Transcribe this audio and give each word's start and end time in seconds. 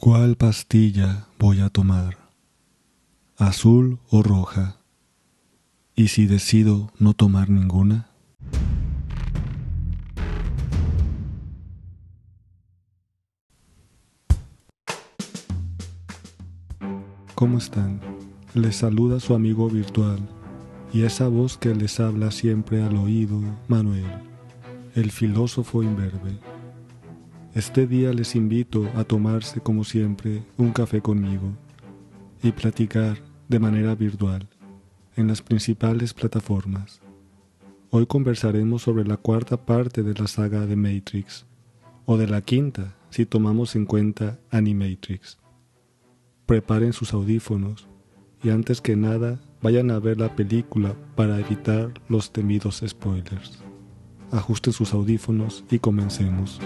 ¿Cuál 0.00 0.34
pastilla 0.34 1.26
voy 1.38 1.60
a 1.60 1.68
tomar? 1.68 2.16
¿Azul 3.36 3.98
o 4.08 4.22
roja? 4.22 4.78
¿Y 5.94 6.08
si 6.08 6.24
decido 6.24 6.90
no 6.98 7.12
tomar 7.12 7.50
ninguna? 7.50 8.08
¿Cómo 17.34 17.58
están? 17.58 18.00
Les 18.54 18.76
saluda 18.76 19.20
su 19.20 19.34
amigo 19.34 19.68
virtual 19.68 20.18
y 20.94 21.02
esa 21.02 21.28
voz 21.28 21.58
que 21.58 21.74
les 21.74 22.00
habla 22.00 22.30
siempre 22.30 22.82
al 22.82 22.96
oído, 22.96 23.38
Manuel, 23.68 24.06
el 24.94 25.10
filósofo 25.10 25.82
imberbe. 25.82 26.49
Este 27.52 27.88
día 27.88 28.12
les 28.12 28.36
invito 28.36 28.88
a 28.94 29.02
tomarse 29.02 29.60
como 29.60 29.82
siempre 29.82 30.44
un 30.56 30.70
café 30.70 31.00
conmigo 31.00 31.52
y 32.44 32.52
platicar 32.52 33.18
de 33.48 33.58
manera 33.58 33.96
virtual 33.96 34.48
en 35.16 35.26
las 35.26 35.42
principales 35.42 36.14
plataformas. 36.14 37.00
Hoy 37.90 38.06
conversaremos 38.06 38.82
sobre 38.82 39.04
la 39.04 39.16
cuarta 39.16 39.56
parte 39.56 40.04
de 40.04 40.14
la 40.14 40.28
saga 40.28 40.64
de 40.64 40.76
Matrix, 40.76 41.44
o 42.06 42.16
de 42.16 42.28
la 42.28 42.40
quinta 42.40 42.94
si 43.10 43.26
tomamos 43.26 43.74
en 43.74 43.84
cuenta 43.84 44.38
Animatrix. 44.52 45.38
Preparen 46.46 46.92
sus 46.92 47.12
audífonos 47.12 47.88
y 48.44 48.50
antes 48.50 48.80
que 48.80 48.94
nada 48.94 49.40
vayan 49.60 49.90
a 49.90 49.98
ver 49.98 50.20
la 50.20 50.36
película 50.36 50.94
para 51.16 51.40
evitar 51.40 51.94
los 52.08 52.32
temidos 52.32 52.84
spoilers. 52.86 53.58
Ajusten 54.30 54.72
sus 54.72 54.94
audífonos 54.94 55.64
y 55.68 55.80
comencemos. 55.80 56.60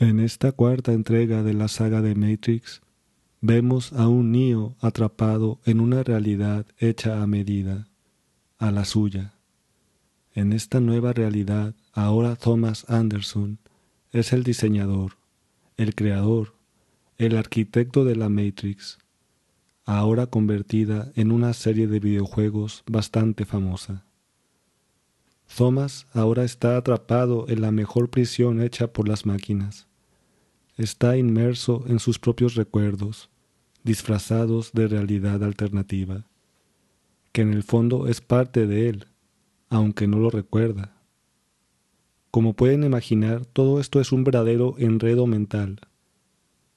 En 0.00 0.18
esta 0.18 0.52
cuarta 0.52 0.94
entrega 0.94 1.42
de 1.42 1.52
la 1.52 1.68
saga 1.68 2.00
de 2.00 2.14
Matrix, 2.14 2.80
vemos 3.42 3.92
a 3.92 4.08
un 4.08 4.32
Neo 4.32 4.74
atrapado 4.80 5.60
en 5.66 5.78
una 5.78 6.02
realidad 6.02 6.64
hecha 6.78 7.22
a 7.22 7.26
medida, 7.26 7.86
a 8.56 8.70
la 8.70 8.86
suya. 8.86 9.34
En 10.32 10.54
esta 10.54 10.80
nueva 10.80 11.12
realidad, 11.12 11.74
ahora 11.92 12.34
Thomas 12.36 12.86
Anderson 12.88 13.58
es 14.10 14.32
el 14.32 14.42
diseñador, 14.42 15.18
el 15.76 15.94
creador, 15.94 16.54
el 17.18 17.36
arquitecto 17.36 18.06
de 18.06 18.16
la 18.16 18.30
Matrix, 18.30 18.96
ahora 19.84 20.28
convertida 20.28 21.12
en 21.14 21.30
una 21.30 21.52
serie 21.52 21.88
de 21.88 22.00
videojuegos 22.00 22.84
bastante 22.86 23.44
famosa. 23.44 24.06
Thomas 25.54 26.06
ahora 26.14 26.44
está 26.44 26.78
atrapado 26.78 27.44
en 27.50 27.60
la 27.60 27.70
mejor 27.70 28.08
prisión 28.08 28.62
hecha 28.62 28.94
por 28.94 29.06
las 29.06 29.26
máquinas 29.26 29.89
está 30.80 31.18
inmerso 31.18 31.84
en 31.88 31.98
sus 31.98 32.18
propios 32.18 32.54
recuerdos, 32.54 33.28
disfrazados 33.84 34.72
de 34.72 34.88
realidad 34.88 35.44
alternativa, 35.44 36.24
que 37.32 37.42
en 37.42 37.52
el 37.52 37.62
fondo 37.62 38.06
es 38.06 38.22
parte 38.22 38.66
de 38.66 38.88
él, 38.88 39.06
aunque 39.68 40.06
no 40.06 40.18
lo 40.18 40.30
recuerda. 40.30 40.96
Como 42.30 42.54
pueden 42.54 42.82
imaginar, 42.84 43.44
todo 43.44 43.78
esto 43.78 44.00
es 44.00 44.10
un 44.10 44.24
verdadero 44.24 44.74
enredo 44.78 45.26
mental. 45.26 45.80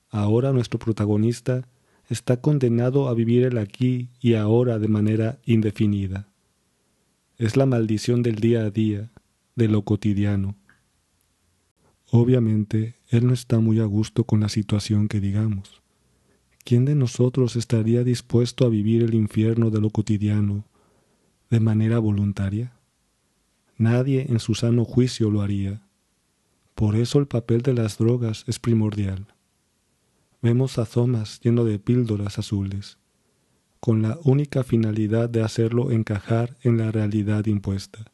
Ahora 0.09 0.51
nuestro 0.51 0.79
protagonista 0.79 1.67
está 2.09 2.41
condenado 2.41 3.07
a 3.07 3.13
vivir 3.13 3.43
el 3.43 3.57
aquí 3.57 4.09
y 4.19 4.33
ahora 4.33 4.79
de 4.79 4.89
manera 4.89 5.39
indefinida. 5.45 6.27
Es 7.37 7.55
la 7.55 7.65
maldición 7.65 8.21
del 8.21 8.35
día 8.35 8.65
a 8.65 8.69
día, 8.69 9.11
de 9.55 9.69
lo 9.69 9.83
cotidiano. 9.83 10.55
Obviamente, 12.15 12.93
él 13.07 13.25
no 13.25 13.33
está 13.33 13.57
muy 13.59 13.79
a 13.79 13.85
gusto 13.85 14.23
con 14.23 14.41
la 14.41 14.47
situación 14.47 15.07
que 15.07 15.19
digamos. 15.19 15.81
¿Quién 16.63 16.85
de 16.85 16.93
nosotros 16.93 17.55
estaría 17.55 18.03
dispuesto 18.03 18.67
a 18.67 18.69
vivir 18.69 19.01
el 19.01 19.15
infierno 19.15 19.71
de 19.71 19.81
lo 19.81 19.89
cotidiano 19.89 20.63
de 21.49 21.59
manera 21.59 21.97
voluntaria? 21.97 22.77
Nadie 23.77 24.27
en 24.29 24.39
su 24.39 24.53
sano 24.53 24.85
juicio 24.85 25.31
lo 25.31 25.41
haría. 25.41 25.81
Por 26.75 26.97
eso 26.97 27.17
el 27.17 27.25
papel 27.25 27.63
de 27.63 27.73
las 27.73 27.97
drogas 27.97 28.43
es 28.45 28.59
primordial. 28.59 29.25
Vemos 30.39 30.77
a 30.77 30.85
Thomas 30.85 31.39
lleno 31.41 31.65
de 31.65 31.79
píldoras 31.79 32.37
azules, 32.37 32.99
con 33.79 34.03
la 34.03 34.19
única 34.23 34.63
finalidad 34.63 35.29
de 35.29 35.41
hacerlo 35.41 35.89
encajar 35.89 36.57
en 36.61 36.77
la 36.77 36.91
realidad 36.91 37.47
impuesta. 37.47 38.11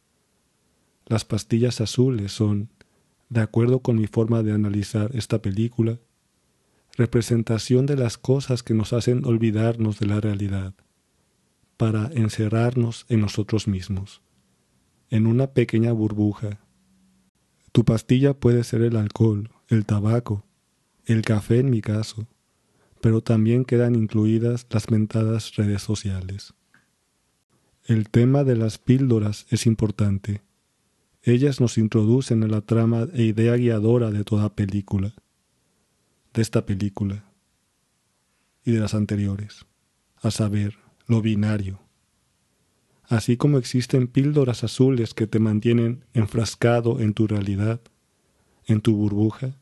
Las 1.06 1.26
pastillas 1.26 1.82
azules 1.82 2.32
son, 2.32 2.70
de 3.30 3.42
acuerdo 3.42 3.80
con 3.80 3.96
mi 3.96 4.08
forma 4.08 4.44
de 4.44 4.52
analizar 4.52 5.16
esta 5.16 5.42
película, 5.42 6.00
representación 6.98 7.86
de 7.86 7.96
las 7.96 8.18
cosas 8.18 8.64
que 8.64 8.74
nos 8.74 8.92
hacen 8.92 9.24
olvidarnos 9.26 10.00
de 10.00 10.08
la 10.08 10.20
realidad, 10.20 10.74
para 11.78 12.10
encerrarnos 12.14 13.06
en 13.08 13.22
nosotros 13.22 13.68
mismos, 13.68 14.22
en 15.10 15.28
una 15.28 15.54
pequeña 15.54 15.94
burbuja. 15.94 16.60
Tu 17.72 17.86
pastilla 17.86 18.34
puede 18.34 18.64
ser 18.64 18.82
el 18.82 18.98
alcohol, 18.98 19.52
el 19.68 19.86
tabaco, 19.86 20.44
el 21.06 21.22
café 21.22 21.60
en 21.60 21.70
mi 21.70 21.82
caso, 21.82 22.28
pero 23.00 23.22
también 23.22 23.64
quedan 23.64 23.96
incluidas 23.96 24.68
las 24.72 24.90
mentadas 24.90 25.56
redes 25.56 25.84
sociales. 25.84 26.54
El 27.86 28.10
tema 28.10 28.44
de 28.44 28.56
las 28.56 28.78
píldoras 28.78 29.46
es 29.50 29.66
importante 29.66 30.42
ellas 31.34 31.60
nos 31.60 31.78
introducen 31.78 32.44
en 32.44 32.52
la 32.52 32.62
trama 32.62 33.08
e 33.14 33.24
idea 33.24 33.56
guiadora 33.56 34.12
de 34.12 34.24
toda 34.24 34.56
película, 34.56 35.14
de 36.34 36.42
esta 36.42 36.66
película 36.66 37.26
y 38.64 38.72
de 38.72 38.80
las 38.80 38.94
anteriores, 38.94 39.66
a 40.18 40.32
saber, 40.32 40.78
lo 41.08 41.22
binario. 41.22 41.80
Así 43.04 43.38
como 43.38 43.58
existen 43.58 44.08
píldoras 44.08 44.64
azules 44.64 45.14
que 45.14 45.26
te 45.26 45.40
mantienen 45.40 46.06
enfrascado 46.14 47.00
en 47.00 47.14
tu 47.14 47.26
realidad, 47.26 47.82
en 48.68 48.82
tu 48.82 48.96
burbuja, 48.96 49.58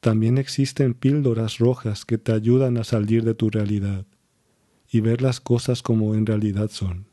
también 0.00 0.38
existen 0.38 0.94
píldoras 0.94 1.58
rojas 1.58 2.04
que 2.04 2.18
te 2.18 2.32
ayudan 2.32 2.78
a 2.78 2.84
salir 2.84 3.24
de 3.24 3.34
tu 3.34 3.50
realidad 3.50 4.06
y 4.90 5.00
ver 5.00 5.22
las 5.22 5.40
cosas 5.40 5.82
como 5.82 6.14
en 6.14 6.26
realidad 6.26 6.70
son. 6.70 7.06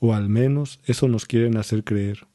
O 0.00 0.12
al 0.12 0.28
menos 0.28 0.80
eso 0.84 1.08
nos 1.08 1.24
quieren 1.24 1.56
hacer 1.56 1.84
creer. 1.84 2.26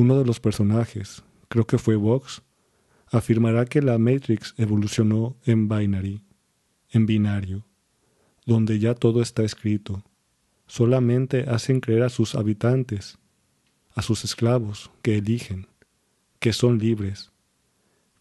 Uno 0.00 0.18
de 0.18 0.24
los 0.24 0.40
personajes, 0.40 1.22
creo 1.50 1.66
que 1.66 1.76
fue 1.76 1.94
Vox, 1.94 2.40
afirmará 3.10 3.66
que 3.66 3.82
la 3.82 3.98
Matrix 3.98 4.54
evolucionó 4.56 5.36
en 5.44 5.68
binary, 5.68 6.22
en 6.88 7.04
binario, 7.04 7.66
donde 8.46 8.78
ya 8.78 8.94
todo 8.94 9.20
está 9.20 9.42
escrito. 9.42 10.02
Solamente 10.66 11.42
hacen 11.50 11.80
creer 11.80 12.04
a 12.04 12.08
sus 12.08 12.34
habitantes, 12.34 13.18
a 13.94 14.00
sus 14.00 14.24
esclavos, 14.24 14.90
que 15.02 15.18
eligen, 15.18 15.66
que 16.38 16.54
son 16.54 16.78
libres, 16.78 17.30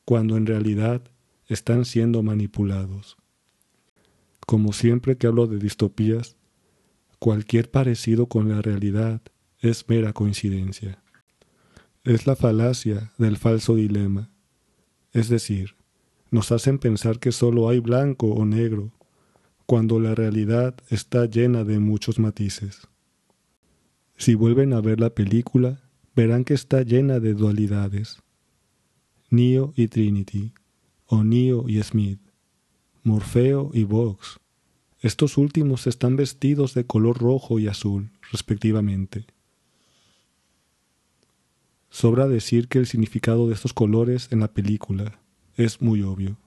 cuando 0.03 0.35
en 0.35 0.47
realidad 0.47 1.01
están 1.47 1.85
siendo 1.85 2.21
manipulados. 2.23 3.15
Como 4.45 4.73
siempre 4.73 5.15
que 5.15 5.27
hablo 5.27 5.47
de 5.47 5.59
distopías, 5.59 6.35
cualquier 7.19 7.71
parecido 7.71 8.25
con 8.25 8.49
la 8.49 8.61
realidad 8.61 9.21
es 9.61 9.87
mera 9.87 10.11
coincidencia 10.11 11.01
es 12.03 12.27
la 12.27 12.35
falacia 12.35 13.11
del 13.17 13.37
falso 13.37 13.75
dilema. 13.75 14.29
Es 15.11 15.29
decir, 15.29 15.75
nos 16.31 16.51
hacen 16.51 16.79
pensar 16.79 17.19
que 17.19 17.31
solo 17.31 17.69
hay 17.69 17.79
blanco 17.79 18.27
o 18.27 18.45
negro, 18.45 18.91
cuando 19.65 19.99
la 19.99 20.15
realidad 20.15 20.75
está 20.89 21.25
llena 21.25 21.63
de 21.63 21.79
muchos 21.79 22.19
matices. 22.19 22.87
Si 24.17 24.33
vuelven 24.33 24.73
a 24.73 24.81
ver 24.81 24.99
la 24.99 25.11
película, 25.11 25.81
verán 26.15 26.43
que 26.43 26.53
está 26.53 26.81
llena 26.81 27.19
de 27.19 27.33
dualidades. 27.33 28.21
Neo 29.29 29.73
y 29.75 29.87
Trinity, 29.87 30.53
o 31.05 31.23
Neo 31.23 31.69
y 31.69 31.81
Smith, 31.83 32.19
Morfeo 33.03 33.71
y 33.73 33.83
Vox. 33.83 34.39
Estos 35.01 35.37
últimos 35.37 35.87
están 35.87 36.15
vestidos 36.15 36.73
de 36.73 36.85
color 36.85 37.17
rojo 37.19 37.59
y 37.59 37.67
azul, 37.67 38.11
respectivamente. 38.31 39.27
Sobra 41.99 42.29
decir 42.29 42.69
que 42.69 42.79
el 42.79 42.85
significado 42.85 43.49
de 43.49 43.53
estos 43.53 43.73
colores 43.73 44.29
en 44.31 44.39
la 44.39 44.53
película 44.53 45.19
es 45.57 45.81
muy 45.81 46.01
obvio, 46.01 46.37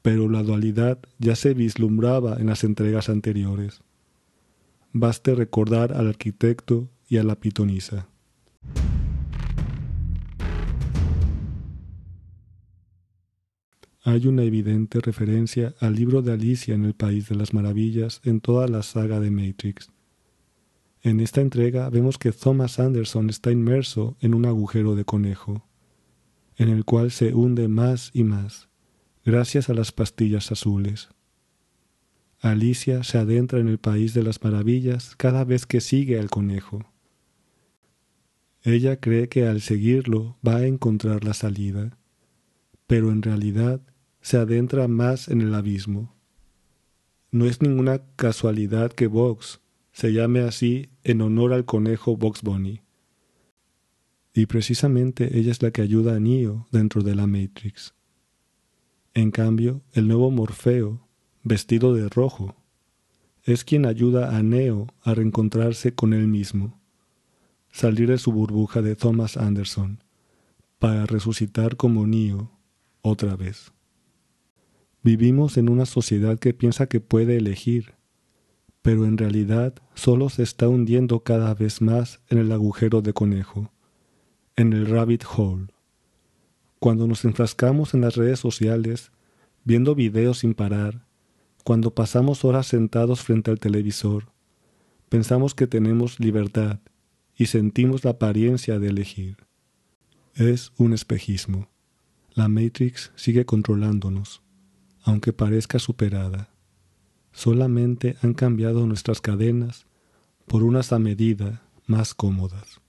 pero 0.00 0.30
la 0.30 0.42
dualidad 0.42 0.98
ya 1.18 1.36
se 1.36 1.52
vislumbraba 1.52 2.38
en 2.40 2.46
las 2.46 2.64
entregas 2.64 3.10
anteriores. 3.10 3.82
Baste 4.94 5.34
recordar 5.34 5.92
al 5.92 6.08
arquitecto 6.08 6.88
y 7.06 7.18
a 7.18 7.22
la 7.22 7.38
pitonisa. 7.38 8.08
hay 14.02 14.26
una 14.26 14.44
evidente 14.44 15.00
referencia 15.00 15.74
al 15.80 15.94
libro 15.94 16.22
de 16.22 16.32
Alicia 16.32 16.74
en 16.74 16.86
el 16.86 16.94
País 16.94 17.28
de 17.28 17.34
las 17.34 17.52
Maravillas 17.52 18.22
en 18.24 18.40
toda 18.40 18.66
la 18.68 18.82
saga 18.82 19.20
de 19.20 19.30
Matrix. 19.30 19.90
En 21.02 21.20
esta 21.20 21.40
entrega 21.40 21.88
vemos 21.88 22.18
que 22.18 22.30
Thomas 22.30 22.78
Anderson 22.78 23.30
está 23.30 23.50
inmerso 23.50 24.16
en 24.20 24.34
un 24.34 24.44
agujero 24.44 24.94
de 24.94 25.06
conejo, 25.06 25.66
en 26.56 26.68
el 26.68 26.84
cual 26.84 27.10
se 27.10 27.32
hunde 27.32 27.68
más 27.68 28.10
y 28.12 28.22
más, 28.22 28.68
gracias 29.24 29.70
a 29.70 29.74
las 29.74 29.92
pastillas 29.92 30.52
azules. 30.52 31.08
Alicia 32.38 33.02
se 33.02 33.16
adentra 33.16 33.60
en 33.60 33.68
el 33.68 33.78
país 33.78 34.12
de 34.12 34.22
las 34.22 34.42
maravillas 34.42 35.14
cada 35.16 35.44
vez 35.44 35.64
que 35.64 35.80
sigue 35.80 36.18
al 36.18 36.28
conejo. 36.28 36.84
Ella 38.62 39.00
cree 39.00 39.30
que 39.30 39.46
al 39.46 39.62
seguirlo 39.62 40.36
va 40.46 40.56
a 40.56 40.66
encontrar 40.66 41.24
la 41.24 41.32
salida, 41.32 41.96
pero 42.86 43.10
en 43.10 43.22
realidad 43.22 43.80
se 44.20 44.36
adentra 44.36 44.86
más 44.86 45.28
en 45.28 45.40
el 45.40 45.54
abismo. 45.54 46.14
No 47.30 47.46
es 47.46 47.62
ninguna 47.62 48.02
casualidad 48.16 48.92
que 48.92 49.06
Vox 49.06 49.59
se 49.92 50.12
llame 50.12 50.40
así 50.40 50.88
en 51.02 51.20
honor 51.20 51.52
al 51.52 51.64
conejo 51.64 52.16
Box 52.16 52.42
Bunny. 52.42 52.80
Y 54.32 54.46
precisamente 54.46 55.38
ella 55.38 55.50
es 55.50 55.62
la 55.62 55.70
que 55.70 55.82
ayuda 55.82 56.16
a 56.16 56.20
Neo 56.20 56.66
dentro 56.70 57.02
de 57.02 57.14
la 57.14 57.26
Matrix. 57.26 57.94
En 59.14 59.30
cambio, 59.32 59.82
el 59.92 60.06
nuevo 60.06 60.30
Morfeo, 60.30 61.06
vestido 61.42 61.94
de 61.94 62.08
rojo, 62.08 62.54
es 63.42 63.64
quien 63.64 63.86
ayuda 63.86 64.36
a 64.36 64.42
Neo 64.42 64.86
a 65.02 65.14
reencontrarse 65.14 65.94
con 65.94 66.12
él 66.12 66.28
mismo, 66.28 66.80
salir 67.72 68.08
de 68.08 68.18
su 68.18 68.32
burbuja 68.32 68.82
de 68.82 68.94
Thomas 68.94 69.36
Anderson, 69.36 70.04
para 70.78 71.06
resucitar 71.06 71.76
como 71.76 72.06
Neo 72.06 72.52
otra 73.02 73.34
vez. 73.36 73.72
Vivimos 75.02 75.56
en 75.56 75.68
una 75.68 75.86
sociedad 75.86 76.38
que 76.38 76.54
piensa 76.54 76.86
que 76.86 77.00
puede 77.00 77.36
elegir, 77.36 77.94
pero 78.82 79.04
en 79.04 79.18
realidad 79.18 79.74
solo 79.94 80.30
se 80.30 80.42
está 80.42 80.68
hundiendo 80.68 81.20
cada 81.20 81.54
vez 81.54 81.82
más 81.82 82.20
en 82.28 82.38
el 82.38 82.52
agujero 82.52 83.02
de 83.02 83.12
conejo, 83.12 83.72
en 84.56 84.72
el 84.72 84.86
rabbit 84.86 85.24
hole. 85.36 85.68
Cuando 86.78 87.06
nos 87.06 87.24
enfrascamos 87.24 87.92
en 87.94 88.00
las 88.00 88.16
redes 88.16 88.40
sociales, 88.40 89.12
viendo 89.64 89.94
videos 89.94 90.38
sin 90.38 90.54
parar, 90.54 91.04
cuando 91.64 91.94
pasamos 91.94 92.44
horas 92.44 92.66
sentados 92.66 93.20
frente 93.20 93.50
al 93.50 93.60
televisor, 93.60 94.32
pensamos 95.08 95.54
que 95.54 95.66
tenemos 95.66 96.18
libertad 96.20 96.80
y 97.36 97.46
sentimos 97.46 98.04
la 98.04 98.12
apariencia 98.12 98.78
de 98.78 98.88
elegir. 98.88 99.36
Es 100.34 100.72
un 100.78 100.94
espejismo. 100.94 101.68
La 102.32 102.48
Matrix 102.48 103.12
sigue 103.16 103.44
controlándonos, 103.44 104.42
aunque 105.02 105.32
parezca 105.32 105.78
superada. 105.78 106.49
Solamente 107.32 108.16
han 108.22 108.34
cambiado 108.34 108.86
nuestras 108.86 109.20
cadenas 109.20 109.86
por 110.46 110.62
unas 110.62 110.92
a 110.92 110.98
medida 110.98 111.62
más 111.86 112.14
cómodas. 112.14 112.80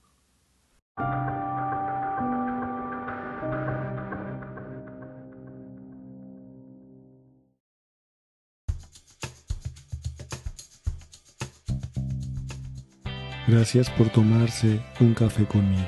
Gracias 13.48 13.90
por 13.90 14.08
tomarse 14.08 14.80
un 15.00 15.14
café 15.14 15.44
conmigo. 15.44 15.82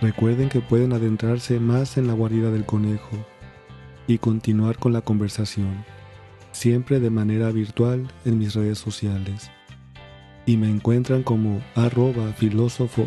Recuerden 0.00 0.48
que 0.48 0.60
pueden 0.60 0.92
adentrarse 0.92 1.60
más 1.60 1.96
en 1.96 2.08
la 2.08 2.12
guarida 2.12 2.50
del 2.50 2.66
conejo 2.66 3.16
y 4.06 4.18
continuar 4.18 4.76
con 4.78 4.92
la 4.92 5.00
conversación 5.00 5.84
siempre 6.52 7.00
de 7.00 7.10
manera 7.10 7.50
virtual 7.50 8.08
en 8.24 8.38
mis 8.38 8.54
redes 8.54 8.78
sociales 8.78 9.50
y 10.46 10.56
me 10.56 10.68
encuentran 10.68 11.22
como 11.22 11.60
arroba 11.74 12.32
filósofo. 12.32 13.06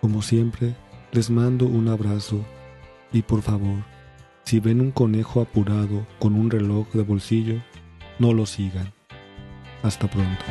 Como 0.00 0.22
siempre, 0.22 0.74
les 1.12 1.30
mando 1.30 1.66
un 1.66 1.88
abrazo 1.88 2.44
y 3.12 3.22
por 3.22 3.42
favor, 3.42 3.84
si 4.44 4.60
ven 4.60 4.80
un 4.80 4.90
conejo 4.90 5.40
apurado 5.40 6.06
con 6.18 6.34
un 6.34 6.50
reloj 6.50 6.88
de 6.92 7.02
bolsillo, 7.02 7.62
no 8.18 8.32
lo 8.32 8.46
sigan. 8.46 8.92
Hasta 9.82 10.08
pronto. 10.08 10.44